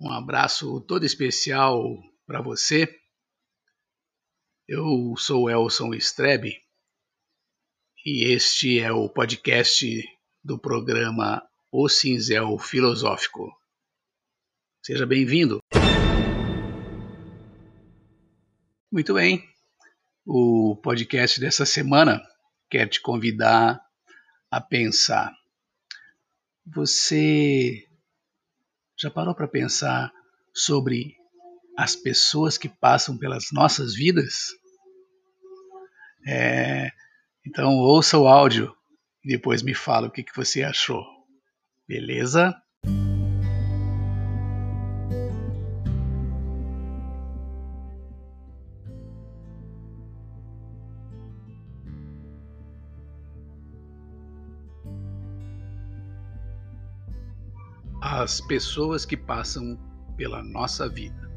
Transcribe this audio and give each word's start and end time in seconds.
Um 0.00 0.10
abraço 0.10 0.80
todo 0.80 1.06
especial 1.06 1.80
para 2.26 2.42
você. 2.42 2.92
Eu 4.66 5.14
sou 5.16 5.48
Elson 5.48 5.94
Strebe 5.94 6.60
e 8.04 8.32
este 8.32 8.80
é 8.80 8.90
o 8.90 9.08
podcast 9.08 9.86
do 10.42 10.58
programa 10.58 11.40
O 11.70 11.88
Cinzel 11.88 12.58
Filosófico. 12.58 13.48
Seja 14.84 15.06
bem-vindo. 15.06 15.60
Muito 18.90 19.14
bem, 19.14 19.48
o 20.26 20.76
podcast 20.82 21.38
dessa 21.38 21.64
semana 21.64 22.20
quer 22.68 22.88
te 22.88 23.00
convidar 23.00 23.80
a 24.50 24.60
pensar. 24.60 25.32
Você 26.66 27.86
já 29.02 29.10
parou 29.10 29.34
para 29.34 29.48
pensar 29.48 30.12
sobre 30.54 31.16
as 31.76 31.96
pessoas 31.96 32.56
que 32.56 32.68
passam 32.68 33.18
pelas 33.18 33.46
nossas 33.52 33.94
vidas? 33.94 34.50
É, 36.24 36.88
então 37.44 37.78
ouça 37.78 38.16
o 38.16 38.28
áudio 38.28 38.72
e 39.24 39.30
depois 39.30 39.60
me 39.60 39.74
fala 39.74 40.06
o 40.06 40.10
que, 40.10 40.22
que 40.22 40.36
você 40.36 40.62
achou. 40.62 41.04
Beleza? 41.88 42.54
As 58.22 58.40
pessoas 58.40 59.04
que 59.04 59.16
passam 59.16 59.78
pela 60.16 60.42
nossa 60.42 60.88
vida. 60.88 61.30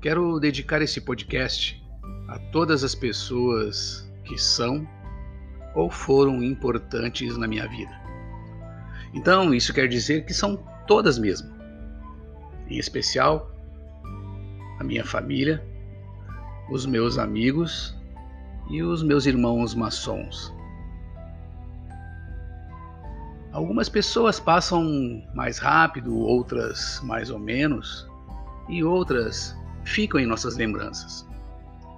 Quero 0.00 0.38
dedicar 0.38 0.80
esse 0.80 1.00
podcast 1.00 1.82
a 2.28 2.38
todas 2.50 2.84
as 2.84 2.94
pessoas 2.94 4.08
que 4.24 4.38
são 4.38 4.86
ou 5.74 5.90
foram 5.90 6.42
importantes 6.42 7.36
na 7.36 7.46
minha 7.46 7.68
vida. 7.68 8.00
Então, 9.14 9.52
isso 9.52 9.72
quer 9.72 9.88
dizer 9.88 10.24
que 10.24 10.32
são 10.32 10.56
todas 10.86 11.18
mesmo. 11.18 11.52
Em 12.68 12.78
especial, 12.78 13.50
a 14.78 14.84
minha 14.84 15.04
família, 15.04 15.62
os 16.70 16.86
meus 16.86 17.18
amigos 17.18 17.96
e 18.70 18.82
os 18.82 19.02
meus 19.02 19.26
irmãos 19.26 19.74
maçons. 19.74 20.52
Algumas 23.52 23.88
pessoas 23.88 24.40
passam 24.40 25.22
mais 25.34 25.58
rápido, 25.58 26.16
outras 26.16 27.00
mais 27.04 27.30
ou 27.30 27.38
menos, 27.38 28.08
e 28.68 28.82
outras 28.82 29.54
ficam 29.84 30.18
em 30.18 30.26
nossas 30.26 30.56
lembranças. 30.56 31.26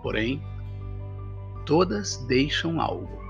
Porém, 0.02 0.42
todas 1.64 2.16
deixam 2.26 2.80
algo. 2.80 3.22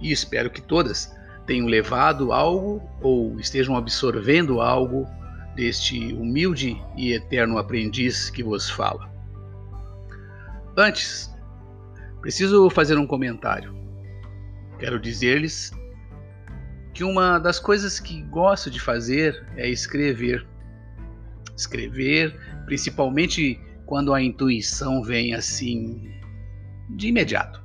E 0.00 0.10
espero 0.10 0.50
que 0.50 0.62
todas 0.62 1.14
tenham 1.46 1.66
levado 1.66 2.32
algo 2.32 2.82
ou 3.02 3.38
estejam 3.38 3.76
absorvendo 3.76 4.60
algo 4.60 5.06
deste 5.54 6.14
humilde 6.14 6.82
e 6.96 7.12
eterno 7.12 7.58
aprendiz 7.58 8.30
que 8.30 8.42
vos 8.42 8.70
fala. 8.70 9.10
Antes, 10.76 11.30
preciso 12.22 12.70
fazer 12.70 12.98
um 12.98 13.06
comentário. 13.06 13.74
Quero 14.78 14.98
dizer-lhes 14.98 15.72
que 16.96 17.04
uma 17.04 17.38
das 17.38 17.60
coisas 17.60 18.00
que 18.00 18.22
gosto 18.22 18.70
de 18.70 18.80
fazer 18.80 19.44
é 19.54 19.68
escrever. 19.68 20.46
Escrever, 21.54 22.34
principalmente 22.64 23.60
quando 23.84 24.14
a 24.14 24.22
intuição 24.22 25.02
vem 25.02 25.34
assim 25.34 26.10
de 26.88 27.08
imediato. 27.08 27.62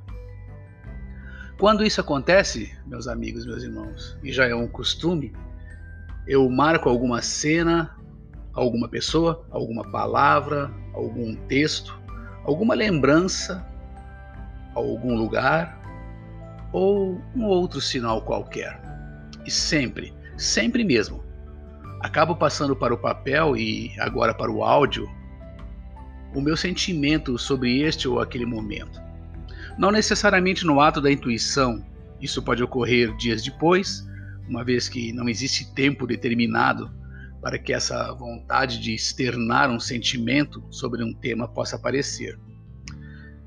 Quando 1.58 1.82
isso 1.82 1.98
acontece, 1.98 2.76
meus 2.86 3.08
amigos, 3.08 3.46
meus 3.46 3.62
irmãos, 3.62 4.18
e 4.22 4.30
já 4.30 4.46
é 4.46 4.54
um 4.54 4.68
costume, 4.68 5.32
eu 6.28 6.46
marco 6.50 6.90
alguma 6.90 7.22
cena, 7.22 7.96
alguma 8.52 8.86
pessoa, 8.86 9.46
alguma 9.50 9.90
palavra, 9.90 10.70
algum 10.92 11.34
texto, 11.46 11.98
alguma 12.44 12.74
lembrança, 12.74 13.66
algum 14.74 15.16
lugar 15.16 15.80
ou 16.70 17.18
um 17.34 17.46
outro 17.46 17.80
sinal 17.80 18.20
qualquer. 18.20 18.91
E 19.44 19.50
sempre, 19.50 20.12
sempre 20.36 20.84
mesmo, 20.84 21.24
acabo 22.00 22.34
passando 22.36 22.74
para 22.74 22.94
o 22.94 22.98
papel 22.98 23.56
e 23.56 23.92
agora 23.98 24.34
para 24.34 24.50
o 24.50 24.64
áudio 24.64 25.08
o 26.34 26.40
meu 26.40 26.56
sentimento 26.56 27.38
sobre 27.38 27.82
este 27.82 28.08
ou 28.08 28.20
aquele 28.20 28.46
momento. 28.46 29.00
Não 29.78 29.90
necessariamente 29.90 30.64
no 30.64 30.80
ato 30.80 31.00
da 31.00 31.10
intuição, 31.10 31.84
isso 32.20 32.42
pode 32.42 32.62
ocorrer 32.62 33.14
dias 33.16 33.42
depois, 33.42 34.06
uma 34.48 34.64
vez 34.64 34.88
que 34.88 35.12
não 35.12 35.28
existe 35.28 35.72
tempo 35.74 36.06
determinado 36.06 36.90
para 37.40 37.58
que 37.58 37.72
essa 37.72 38.12
vontade 38.14 38.78
de 38.78 38.94
externar 38.94 39.68
um 39.70 39.80
sentimento 39.80 40.62
sobre 40.70 41.02
um 41.02 41.12
tema 41.12 41.48
possa 41.48 41.76
aparecer. 41.76 42.38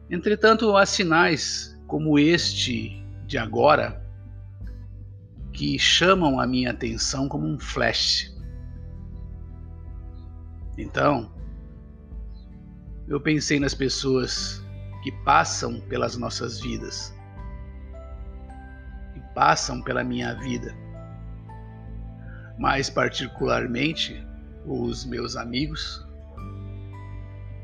Entretanto, 0.09 0.75
há 0.75 0.85
sinais 0.85 1.79
como 1.88 2.19
este 2.19 3.01
de 3.25 3.38
agora 3.38 4.04
que 5.55 5.79
chamam 5.79 6.38
a 6.38 6.45
minha 6.45 6.71
atenção 6.71 7.29
como 7.29 7.47
um 7.47 7.57
flash. 7.57 8.29
Então, 10.77 11.33
eu 13.07 13.21
pensei 13.21 13.57
nas 13.57 13.73
pessoas 13.73 14.61
que 15.01 15.11
passam 15.23 15.79
pelas 15.81 16.17
nossas 16.17 16.59
vidas, 16.59 17.16
que 19.13 19.21
passam 19.33 19.81
pela 19.81 20.03
minha 20.03 20.33
vida, 20.33 20.75
mais 22.59 22.89
particularmente 22.89 24.22
os 24.66 25.05
meus 25.05 25.37
amigos 25.37 26.05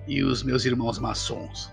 e 0.07 0.23
os 0.23 0.43
meus 0.43 0.63
irmãos 0.63 0.97
maçons. 0.97 1.69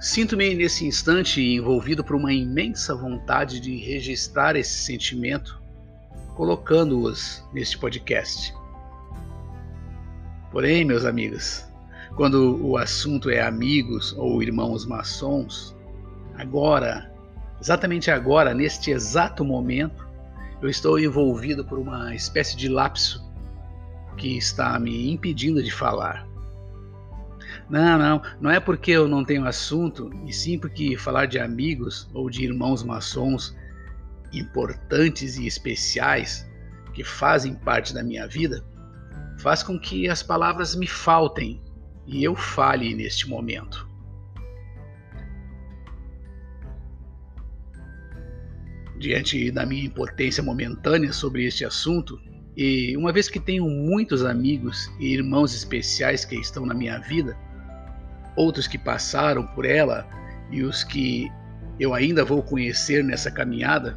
Sinto-me 0.00 0.54
nesse 0.54 0.86
instante 0.86 1.42
envolvido 1.42 2.02
por 2.02 2.16
uma 2.16 2.32
imensa 2.32 2.94
vontade 2.94 3.60
de 3.60 3.76
registrar 3.76 4.56
esse 4.56 4.72
sentimento, 4.72 5.60
colocando-os 6.34 7.44
neste 7.52 7.76
podcast. 7.76 8.54
Porém, 10.50 10.86
meus 10.86 11.04
amigos, 11.04 11.66
quando 12.16 12.58
o 12.66 12.78
assunto 12.78 13.28
é 13.28 13.42
amigos 13.42 14.14
ou 14.14 14.42
irmãos 14.42 14.86
maçons, 14.86 15.76
agora, 16.34 17.12
exatamente 17.60 18.10
agora, 18.10 18.54
neste 18.54 18.90
exato 18.90 19.44
momento, 19.44 20.08
eu 20.62 20.70
estou 20.70 20.98
envolvido 20.98 21.62
por 21.62 21.78
uma 21.78 22.14
espécie 22.14 22.56
de 22.56 22.70
lapso 22.70 23.22
que 24.16 24.38
está 24.38 24.78
me 24.78 25.12
impedindo 25.12 25.62
de 25.62 25.70
falar. 25.70 26.29
Não, 27.70 27.96
não, 27.96 28.22
não 28.40 28.50
é 28.50 28.58
porque 28.58 28.90
eu 28.90 29.06
não 29.06 29.24
tenho 29.24 29.46
assunto, 29.46 30.10
e 30.26 30.32
sim 30.32 30.58
porque 30.58 30.96
falar 30.96 31.26
de 31.26 31.38
amigos 31.38 32.10
ou 32.12 32.28
de 32.28 32.42
irmãos 32.42 32.82
maçons 32.82 33.56
importantes 34.32 35.38
e 35.38 35.46
especiais 35.46 36.44
que 36.92 37.04
fazem 37.04 37.54
parte 37.54 37.94
da 37.94 38.02
minha 38.02 38.26
vida 38.26 38.64
faz 39.38 39.62
com 39.62 39.78
que 39.78 40.08
as 40.08 40.22
palavras 40.22 40.74
me 40.74 40.86
faltem 40.86 41.60
e 42.06 42.24
eu 42.24 42.34
fale 42.34 42.92
neste 42.92 43.28
momento. 43.28 43.88
Diante 48.98 49.50
da 49.52 49.64
minha 49.64 49.84
impotência 49.84 50.42
momentânea 50.42 51.12
sobre 51.12 51.46
este 51.46 51.64
assunto, 51.64 52.20
e 52.56 52.94
uma 52.96 53.12
vez 53.12 53.28
que 53.30 53.40
tenho 53.40 53.64
muitos 53.64 54.24
amigos 54.24 54.90
e 54.98 55.14
irmãos 55.14 55.54
especiais 55.54 56.24
que 56.24 56.34
estão 56.34 56.66
na 56.66 56.74
minha 56.74 56.98
vida, 56.98 57.38
outros 58.36 58.66
que 58.66 58.78
passaram 58.78 59.46
por 59.46 59.64
ela 59.64 60.06
e 60.50 60.62
os 60.62 60.84
que 60.84 61.30
eu 61.78 61.94
ainda 61.94 62.24
vou 62.24 62.42
conhecer 62.42 63.02
nessa 63.02 63.30
caminhada, 63.30 63.96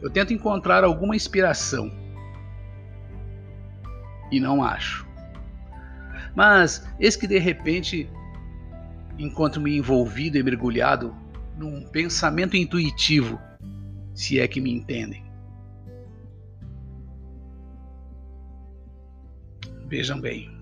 eu 0.00 0.10
tento 0.10 0.32
encontrar 0.32 0.84
alguma 0.84 1.14
inspiração. 1.14 1.90
E 4.30 4.40
não 4.40 4.62
acho. 4.62 5.06
Mas 6.34 6.86
eis 7.00 7.16
que 7.16 7.26
de 7.26 7.38
repente 7.38 8.08
encontro-me 9.18 9.76
envolvido 9.76 10.38
e 10.38 10.42
mergulhado 10.42 11.14
num 11.56 11.82
pensamento 11.88 12.56
intuitivo, 12.56 13.40
se 14.14 14.38
é 14.38 14.46
que 14.46 14.60
me 14.60 14.72
entendem. 14.72 15.24
Vejam 19.88 20.20
bem. 20.20 20.57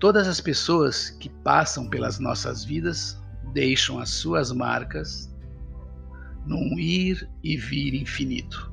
Todas 0.00 0.26
as 0.26 0.40
pessoas 0.40 1.10
que 1.10 1.28
passam 1.28 1.90
pelas 1.90 2.18
nossas 2.18 2.64
vidas 2.64 3.20
deixam 3.52 3.98
as 3.98 4.08
suas 4.08 4.50
marcas 4.50 5.30
num 6.46 6.78
ir 6.78 7.28
e 7.44 7.54
vir 7.54 7.94
infinito. 7.94 8.72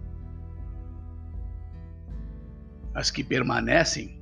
As 2.95 3.11
que 3.11 3.25
permanecem 3.25 4.21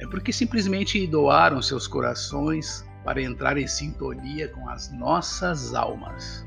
é 0.00 0.06
porque 0.06 0.32
simplesmente 0.32 1.06
doaram 1.06 1.60
seus 1.60 1.86
corações 1.86 2.88
para 3.04 3.20
entrar 3.20 3.58
em 3.58 3.66
sintonia 3.66 4.48
com 4.48 4.66
as 4.66 4.90
nossas 4.92 5.74
almas. 5.74 6.42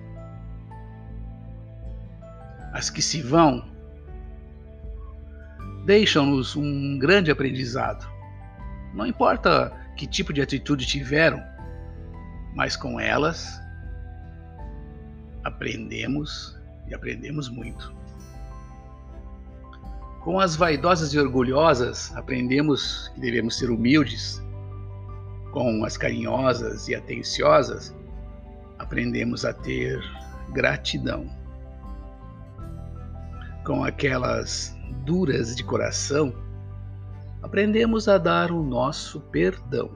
As 2.73 2.89
que 2.89 3.01
se 3.01 3.21
vão 3.21 3.63
deixam-nos 5.85 6.55
um 6.55 6.97
grande 6.97 7.29
aprendizado. 7.29 8.16
Não 8.97 9.05
importa 9.05 9.71
que 9.95 10.07
tipo 10.07 10.33
de 10.33 10.41
atitude 10.41 10.83
tiveram, 10.83 11.39
mas 12.55 12.75
com 12.75 12.99
elas 12.99 13.61
aprendemos 15.43 16.57
e 16.87 16.95
aprendemos 16.95 17.47
muito. 17.47 17.95
Com 20.21 20.39
as 20.39 20.55
vaidosas 20.55 21.13
e 21.13 21.19
orgulhosas, 21.19 22.11
aprendemos 22.15 23.09
que 23.13 23.21
devemos 23.21 23.59
ser 23.59 23.69
humildes. 23.69 24.41
Com 25.51 25.85
as 25.85 25.95
carinhosas 25.95 26.87
e 26.87 26.95
atenciosas, 26.95 27.95
aprendemos 28.79 29.45
a 29.45 29.53
ter 29.53 30.01
gratidão. 30.49 31.29
Com 33.63 33.83
aquelas 33.83 34.75
duras 35.05 35.55
de 35.55 35.63
coração, 35.63 36.33
aprendemos 37.47 38.09
a 38.09 38.17
dar 38.17 38.51
o 38.51 38.61
nosso 38.61 39.21
perdão. 39.21 39.89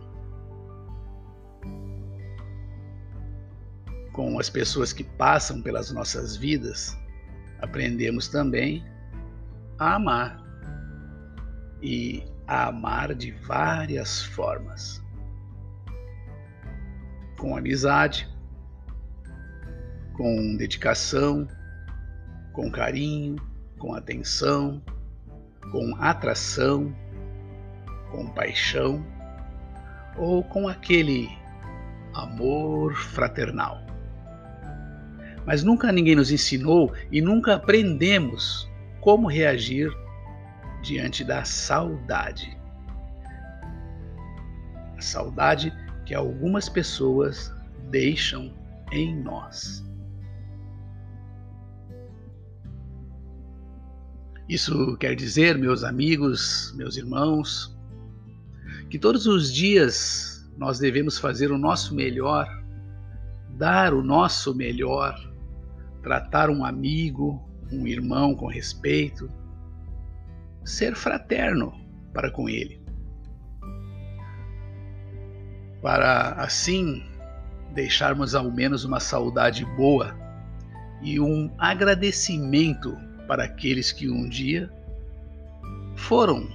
Com 4.14 4.40
as 4.40 4.50
pessoas 4.50 4.94
que 4.94 5.04
passam 5.04 5.62
pelas 5.62 5.92
nossas 5.92 6.38
vidas, 6.38 6.98
aprendemos 7.60 8.30
também 8.30 8.86
a 9.78 9.96
amar 9.96 10.42
e 11.82 12.24
a 12.48 12.68
amar 12.70 13.14
de 13.14 13.32
várias 13.32 14.24
formas. 14.24 15.04
Com 17.38 17.58
amizade, 17.58 18.30
com 20.14 20.56
dedicação, 20.56 21.46
com 22.54 22.72
carinho, 22.72 23.36
com 23.78 23.94
atenção, 23.94 24.82
com 25.70 25.96
atração, 26.00 26.96
com 28.12 28.28
paixão 28.28 29.06
ou 30.18 30.44
com 30.44 30.68
aquele 30.68 31.30
amor 32.14 32.94
fraternal. 32.96 33.82
Mas 35.46 35.64
nunca 35.64 35.92
ninguém 35.92 36.16
nos 36.16 36.32
ensinou 36.32 36.94
e 37.12 37.22
nunca 37.22 37.56
aprendemos 37.56 38.70
como 39.00 39.28
reagir 39.28 39.92
diante 40.84 41.24
da 41.24 41.44
saudade. 41.44 42.58
A 44.98 45.02
saudade 45.02 45.74
que 46.06 46.14
algumas 46.14 46.70
pessoas 46.70 47.52
deixam 47.90 48.54
em 48.92 49.16
nós. 49.16 49.84
Isso 54.48 54.98
quer 54.98 55.16
dizer, 55.16 55.58
meus 55.58 55.84
amigos, 55.84 56.74
meus 56.76 56.98
irmãos, 56.98 57.71
que 58.92 59.00
todos 59.00 59.26
os 59.26 59.54
dias 59.54 60.46
nós 60.58 60.78
devemos 60.78 61.18
fazer 61.18 61.50
o 61.50 61.58
nosso 61.58 61.96
melhor, 61.96 62.46
dar 63.52 63.94
o 63.94 64.04
nosso 64.04 64.54
melhor, 64.54 65.16
tratar 66.04 66.50
um 66.50 66.66
amigo, 66.66 67.42
um 67.72 67.88
irmão 67.88 68.36
com 68.36 68.48
respeito, 68.48 69.32
ser 70.66 70.94
fraterno 70.94 71.74
para 72.14 72.30
com 72.30 72.50
ele. 72.50 72.84
Para 75.82 76.34
assim 76.34 77.02
deixarmos 77.74 78.36
ao 78.36 78.52
menos 78.52 78.84
uma 78.84 79.00
saudade 79.00 79.64
boa 79.78 80.14
e 81.02 81.18
um 81.18 81.50
agradecimento 81.58 82.98
para 83.26 83.46
aqueles 83.46 83.94
que 83.94 84.10
um 84.10 84.28
dia 84.28 84.70
foram 85.96 86.46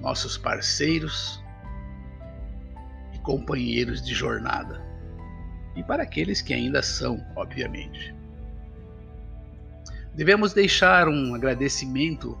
nossos 0.00 0.38
parceiros 0.38 1.41
companheiros 3.22 4.02
de 4.02 4.14
jornada, 4.14 4.82
e 5.76 5.82
para 5.82 6.02
aqueles 6.02 6.42
que 6.42 6.52
ainda 6.52 6.82
são, 6.82 7.24
obviamente. 7.36 8.14
Devemos 10.14 10.52
deixar 10.52 11.08
um 11.08 11.34
agradecimento 11.34 12.38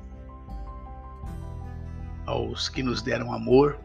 aos 2.26 2.68
que 2.68 2.82
nos 2.82 3.00
deram 3.00 3.32
amor, 3.32 3.78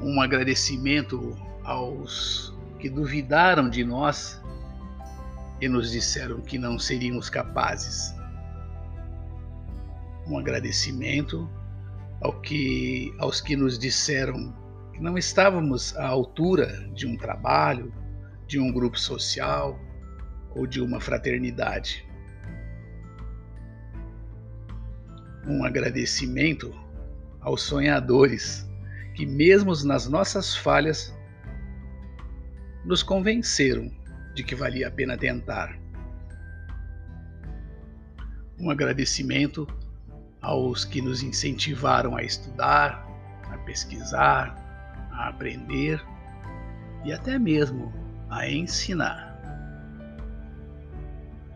um 0.00 0.20
agradecimento 0.20 1.36
aos 1.62 2.54
que 2.78 2.88
duvidaram 2.88 3.68
de 3.68 3.84
nós 3.84 4.42
e 5.60 5.68
nos 5.68 5.92
disseram 5.92 6.40
que 6.40 6.58
não 6.58 6.78
seríamos 6.78 7.30
capazes. 7.30 8.14
Um 10.26 10.38
agradecimento 10.38 11.48
ao 12.20 12.32
que, 12.40 13.14
aos 13.18 13.40
que 13.40 13.54
nos 13.54 13.78
disseram 13.78 14.52
que 14.92 15.00
não 15.00 15.16
estávamos 15.16 15.96
à 15.96 16.06
altura 16.06 16.88
de 16.94 17.06
um 17.06 17.16
trabalho, 17.16 17.92
de 18.46 18.58
um 18.58 18.72
grupo 18.72 18.98
social 18.98 19.78
ou 20.54 20.66
de 20.66 20.80
uma 20.80 21.00
fraternidade. 21.00 22.06
Um 25.46 25.64
agradecimento 25.64 26.74
aos 27.40 27.62
sonhadores 27.62 28.68
que, 29.14 29.26
mesmo 29.26 29.72
nas 29.84 30.06
nossas 30.06 30.54
falhas, 30.54 31.14
nos 32.84 33.02
convenceram 33.02 33.90
de 34.34 34.42
que 34.42 34.54
valia 34.54 34.88
a 34.88 34.90
pena 34.90 35.16
tentar. 35.16 35.78
Um 38.58 38.70
agradecimento 38.70 39.66
aos 40.40 40.84
que 40.84 41.00
nos 41.00 41.22
incentivaram 41.22 42.16
a 42.16 42.22
estudar, 42.22 43.06
a 43.50 43.58
pesquisar, 43.58 44.61
a 45.12 45.28
aprender 45.28 46.04
e 47.04 47.12
até 47.12 47.38
mesmo 47.38 47.92
a 48.30 48.48
ensinar. 48.48 49.30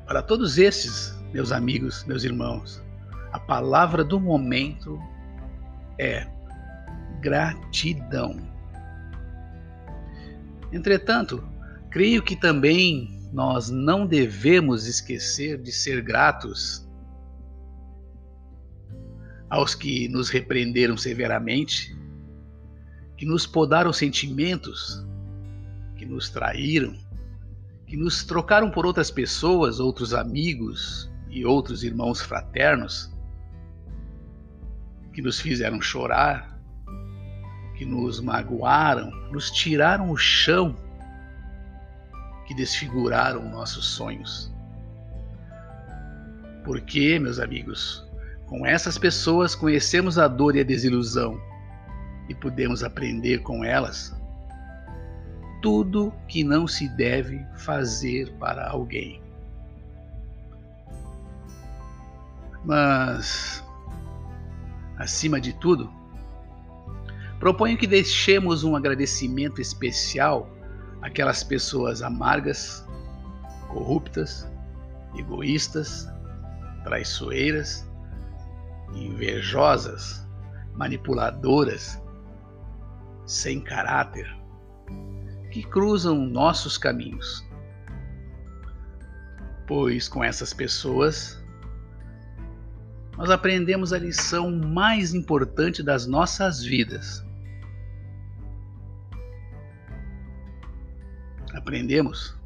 Para 0.07 0.23
todos 0.23 0.59
esses, 0.59 1.19
meus 1.33 1.51
amigos, 1.51 2.05
meus 2.05 2.25
irmãos, 2.25 2.83
a 3.33 3.41
palavra 3.41 4.05
do 4.05 4.21
momento 4.21 5.01
é 5.99 6.27
gratidão. 7.21 8.37
Entretanto, 10.73 11.43
Creio 11.97 12.23
que 12.23 12.37
também 12.37 13.19
nós 13.33 13.71
não 13.71 14.07
devemos 14.07 14.87
esquecer 14.87 15.57
de 15.57 15.73
ser 15.73 16.03
gratos 16.03 16.87
aos 19.49 19.75
que 19.75 20.07
nos 20.09 20.29
repreenderam 20.29 20.99
severamente, 20.99 21.97
que 23.17 23.25
nos 23.25 23.47
podaram 23.47 23.93
sentimentos, 23.93 25.05
que 25.97 26.05
nos 26.05 26.29
traíram, 26.29 26.95
que 27.87 27.97
nos 27.97 28.25
trocaram 28.25 28.71
por 28.71 28.85
outras 28.85 29.11
pessoas, 29.11 29.81
outros 29.81 30.13
amigos 30.13 31.11
e 31.31 31.45
outros 31.45 31.83
irmãos 31.83 32.21
fraternos, 32.21 33.13
que 35.13 35.23
nos 35.23 35.41
fizeram 35.41 35.81
chorar, 35.81 36.61
que 37.77 37.87
nos 37.87 38.21
magoaram, 38.21 39.11
nos 39.31 39.51
tiraram 39.51 40.11
o 40.11 40.17
chão 40.17 40.77
que 42.47 42.55
desfiguraram 42.55 43.49
nossos 43.51 43.87
sonhos. 43.87 44.53
Porque, 46.65 47.19
meus 47.19 47.39
amigos, 47.39 48.07
com 48.47 48.67
essas 48.67 48.99
pessoas 48.99 49.55
conhecemos 49.55 50.19
a 50.19 50.29
dor 50.29 50.57
e 50.57 50.61
a 50.61 50.65
desilusão 50.65 51.41
e 52.29 52.35
podemos 52.35 52.83
aprender 52.83 53.39
com 53.39 53.65
elas 53.65 54.15
tudo 55.63 56.13
que 56.29 56.45
não 56.45 56.69
se 56.69 56.89
deve 56.89 57.45
fazer 57.57 58.33
para 58.35 58.69
alguém. 58.69 59.21
Mas, 62.65 63.65
acima 64.97 65.41
de 65.41 65.53
tudo, 65.55 65.91
proponho 67.39 67.77
que 67.77 67.87
deixemos 67.87 68.65
um 68.65 68.77
agradecimento 68.77 69.61
especial 69.61 70.51
aquelas 71.03 71.45
pessoas 71.45 72.03
amargas, 72.03 72.85
corruptas, 73.69 74.49
egoístas, 75.17 76.09
traiçoeiras, 76.85 77.87
invejosas, 78.95 80.25
manipuladoras, 80.75 82.01
sem 83.27 83.61
caráter, 83.61 84.27
que 85.51 85.63
cruzam 85.63 86.25
nossos 86.25 86.79
caminhos. 86.79 87.45
Pois 89.67 90.09
com 90.09 90.23
essas 90.23 90.55
pessoas 90.55 91.45
nós 93.17 93.31
aprendemos 93.31 93.93
a 93.93 93.99
lição 93.99 94.51
mais 94.51 95.15
importante 95.15 95.83
das 95.83 96.07
nossas 96.07 96.63
vidas. 96.63 97.25
Aprendemos 101.55 102.37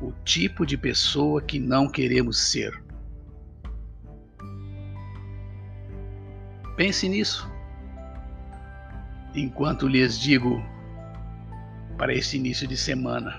o 0.00 0.12
tipo 0.24 0.66
de 0.66 0.76
pessoa 0.76 1.40
que 1.40 1.58
não 1.58 1.88
queremos 1.88 2.38
ser. 2.38 2.80
Pense 6.76 7.08
nisso. 7.08 7.50
Enquanto 9.38 9.86
lhes 9.86 10.18
digo 10.18 10.60
para 11.96 12.12
esse 12.12 12.36
início 12.36 12.66
de 12.66 12.76
semana 12.76 13.32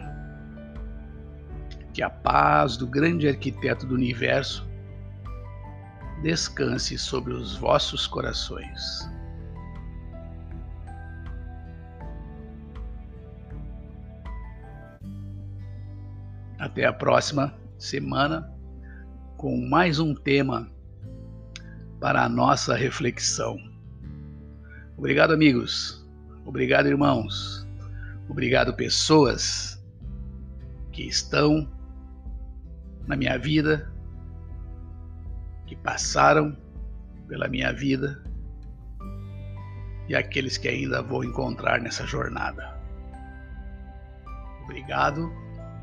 que 1.93 2.01
a 2.01 2.09
paz 2.09 2.77
do 2.77 2.87
grande 2.87 3.27
arquiteto 3.27 3.85
do 3.85 3.95
universo 3.95 4.65
descanse 6.23 6.97
sobre 6.97 7.33
os 7.33 7.57
vossos 7.57 8.07
corações. 8.07 9.11
Até 16.57 16.85
a 16.85 16.93
próxima 16.93 17.53
semana 17.77 18.49
com 19.35 19.67
mais 19.67 19.99
um 19.99 20.15
tema 20.15 20.71
para 21.99 22.23
a 22.23 22.29
nossa 22.29 22.73
reflexão. 22.73 23.57
Obrigado, 24.99 25.31
amigos. 25.33 26.05
Obrigado, 26.45 26.89
irmãos. 26.89 27.65
Obrigado, 28.27 28.73
pessoas 28.73 29.81
que 30.91 31.03
estão 31.03 31.71
na 33.07 33.15
minha 33.15 33.37
vida 33.37 33.89
que 35.67 35.75
passaram 35.77 36.53
pela 37.29 37.47
minha 37.47 37.71
vida 37.71 38.21
e 40.09 40.15
aqueles 40.15 40.57
que 40.57 40.67
ainda 40.67 41.01
vou 41.01 41.23
encontrar 41.23 41.79
nessa 41.79 42.05
jornada. 42.05 42.77
Obrigado 44.65 45.31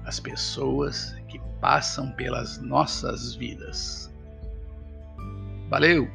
às 0.04 0.20
pessoas 0.20 1.16
que 1.30 1.40
passam 1.58 2.12
pelas 2.12 2.58
nossas 2.58 3.34
vidas. 3.34 4.12
Valeu! 5.70 6.06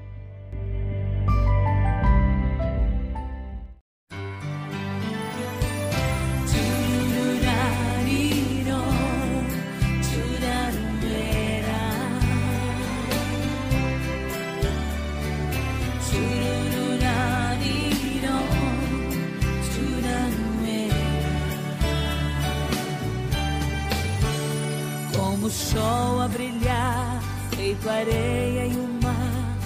Feito 27.81 27.89
areia 27.89 28.65
e 28.67 28.75
o 28.75 28.88
mar. 29.03 29.57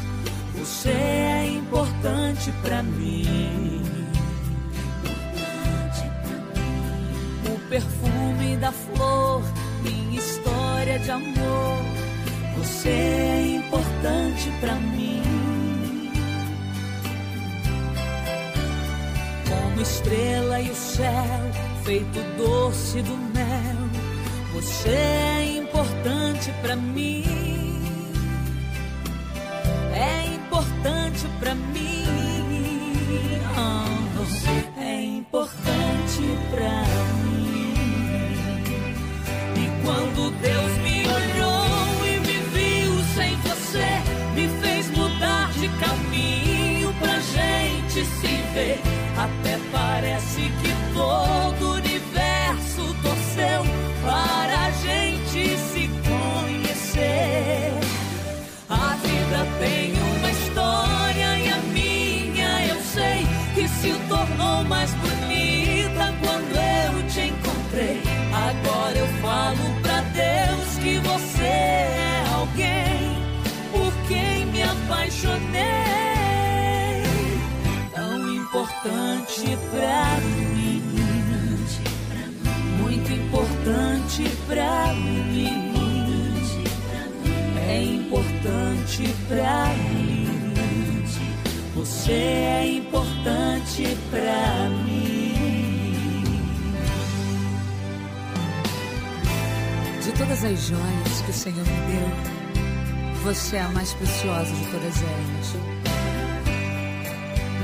Você 0.57 0.89
é 0.89 1.48
importante 1.57 2.51
para 2.63 2.81
mim. 2.81 3.84
O 7.45 7.69
perfume 7.69 8.57
da 8.57 8.72
flor, 8.72 9.43
minha 9.84 10.17
história 10.17 11.00
de 11.00 11.12
amor. 11.12 11.86
Você 12.57 12.89
é 12.89 13.57
importante 13.57 14.50
para 14.62 14.75
mim. 14.75 15.22
Como 19.50 19.81
estrela 19.81 20.62
e 20.62 20.69
o 20.69 20.75
céu, 20.75 21.51
feito 21.84 22.19
doce 22.38 23.01
do 23.01 23.17
mel. 23.34 23.75
Você 24.53 24.89
é 24.89 25.57
importante 25.57 26.51
para 26.62 26.75
mim. 26.75 27.55
Caminho 45.80 46.94
pra 47.00 47.20
gente 47.20 48.06
se 48.06 48.28
ver. 48.54 48.80
Até 49.18 49.58
parece 49.72 50.42
que 50.62 50.64
importante 79.36 79.58
pra 79.70 80.18
mim, 80.22 80.82
muito 82.82 83.12
importante 83.12 84.24
pra 84.48 84.94
mim. 84.94 85.75
É 87.68 87.84
importante 87.84 89.13
pra 89.27 89.68
mim. 89.75 90.54
Você 91.75 92.12
é 92.12 92.77
importante 92.77 93.98
pra 94.10 94.70
mim. 94.86 96.24
De 100.01 100.12
todas 100.13 100.46
as 100.46 100.62
joias 100.62 101.22
que 101.25 101.32
o 101.32 101.34
Senhor 101.34 101.65
me 101.65 101.82
deu, 101.92 102.10
você 103.24 103.58
é 103.58 103.62
a 103.62 103.70
mais 103.70 103.92
preciosa 103.94 104.54
de 104.54 104.65
todas 104.72 105.01
elas. 105.01 105.56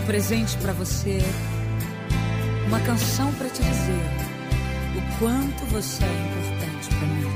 Um 0.02 0.06
presente 0.06 0.58
para 0.58 0.74
você, 0.74 1.22
uma 2.72 2.80
canção 2.80 3.30
para 3.34 3.50
te 3.50 3.62
dizer 3.62 4.06
o 4.96 5.20
quanto 5.20 5.66
você 5.66 6.06
é 6.06 6.08
importante 6.08 6.88
para 6.96 7.08
mim. 7.08 7.28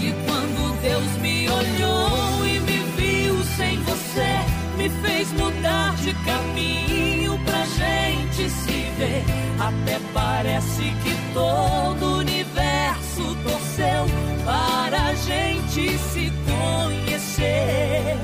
E 0.00 0.12
quando 0.24 0.80
Deus 0.80 1.16
me 1.20 1.48
olhou 1.50 2.46
e 2.46 2.60
me 2.60 2.78
viu 2.96 3.42
sem 3.56 3.76
você, 3.82 4.38
me 4.76 4.88
fez 5.02 5.32
mudar 5.32 5.96
de 5.96 6.14
caminho 6.14 7.40
pra 7.44 7.64
gente 7.64 8.48
se 8.48 8.88
ver. 8.96 9.24
Até 9.58 9.98
parece 10.14 10.82
que 11.02 11.34
todo 11.34 12.02
o 12.04 12.18
universo 12.18 13.36
torceu 13.42 14.06
para 14.44 15.08
a 15.08 15.14
gente 15.14 15.98
se 15.98 16.32
conhecer. 16.46 18.16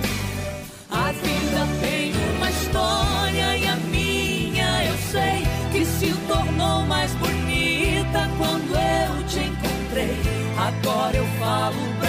A 0.89 1.11
vida 1.11 1.67
tem 1.81 2.13
uma 2.37 2.49
história 2.49 3.04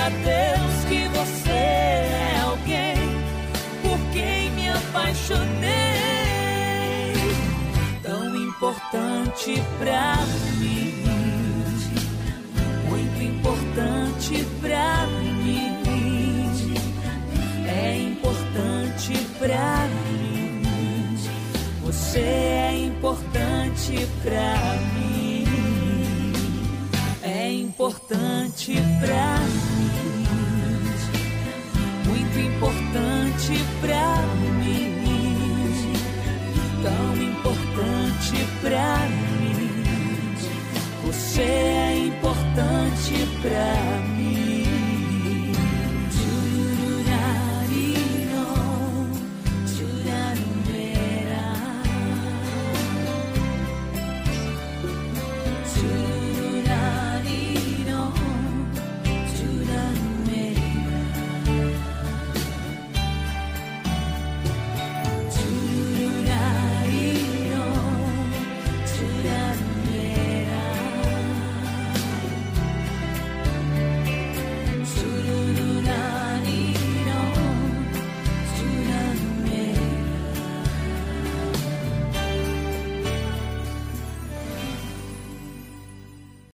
pra 0.06 0.10
Deus 0.10 0.86
que 0.88 1.08
você 1.18 1.50
é 1.50 2.40
alguém 2.44 2.96
por 3.82 3.98
quem 4.14 4.52
me 4.52 4.70
apaixonei. 4.70 5.46
Tão 8.04 8.36
importante 8.36 9.64
pra 9.80 10.18
mim, 10.60 11.04
muito 12.88 13.24
importante 13.24 14.46
pra 14.62 15.08
mim. 15.08 16.76
É 17.68 17.98
importante 17.98 19.14
pra 19.40 19.88
mim. 19.88 21.18
Você 21.84 22.20
é 22.20 22.86
importante 22.86 24.08
pra 24.24 24.76
mim 24.94 25.05
importante 27.86 28.74
pra 29.00 29.38
mim. 29.38 30.26
Muito 32.08 32.40
importante 32.40 33.64
pra 33.80 34.24
mim. 34.60 35.94
Tão 36.82 37.16
importante 37.22 38.48
pra 38.62 39.08
mim. 39.08 40.34
Você 41.06 41.42
é 41.42 42.08
importante 42.08 43.14
pra 43.44 43.76
mim. 43.90 43.95